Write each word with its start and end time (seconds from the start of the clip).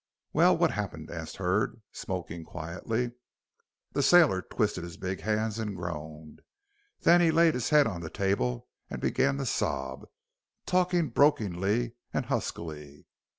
"Well, 0.33 0.57
what 0.57 0.71
happened?" 0.71 1.11
asked 1.11 1.37
Hurd, 1.37 1.79
smoking 1.91 2.43
quietly. 2.43 3.11
The 3.91 4.01
sailor 4.01 4.41
twisted 4.41 4.83
his 4.83 4.97
big 4.97 5.21
hands 5.21 5.59
and 5.59 5.75
groaned. 5.75 6.41
Then 7.01 7.21
he 7.21 7.29
laid 7.29 7.53
his 7.53 7.69
head 7.69 7.85
on 7.85 8.01
the 8.01 8.09
table 8.09 8.67
and 8.89 8.99
began 8.99 9.37
to 9.37 9.45
sob, 9.45 10.07
talking 10.65 11.09
brokenly 11.09 11.97
and 12.11 12.25
huskily. 12.25 13.05